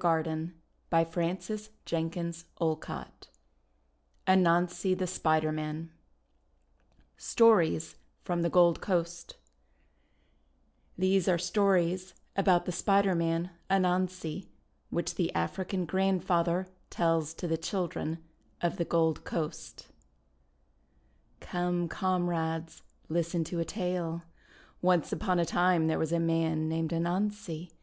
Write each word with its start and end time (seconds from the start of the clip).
Paraphrased 0.00 0.52
by 0.88 1.00
ADA 1.00 1.68
M. 1.92 2.32
SKINNER 2.64 3.04
ANANSI 4.26 4.94
THE 4.96 5.06
SPIDER 5.06 5.52
MAN 5.52 5.90
Stories 7.18 7.96
from 8.24 8.40
the 8.40 8.48
Gold 8.48 8.80
Coast 8.80 9.36
THESE 10.96 11.28
are 11.28 11.36
stories 11.36 12.14
about 12.34 12.64
the 12.64 12.72
Spider 12.72 13.14
Man, 13.14 13.50
Anansi, 13.68 14.46
which 14.88 15.16
the 15.16 15.34
African 15.34 15.84
Grandfather 15.84 16.66
tells 16.88 17.34
to 17.34 17.46
the 17.46 17.58
chil 17.58 17.86
dren 17.86 18.24
of 18.62 18.78
the 18.78 18.86
Gold 18.86 19.22
Coast:— 19.24 19.88
Come, 21.40 21.88
comrades, 21.88 22.80
listen 23.10 23.44
to 23.44 23.60
a 23.60 23.66
tale. 23.66 24.22
Once 24.80 25.12
upon 25.12 25.38
a 25.38 25.44
time 25.44 25.88
there 25.88 25.98
was 25.98 26.10
a 26.12 26.18
man 26.18 26.70
named 26.70 26.90
Anansi. 26.92 27.70